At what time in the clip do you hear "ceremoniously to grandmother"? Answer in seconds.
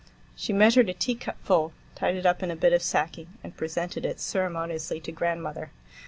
4.19-5.69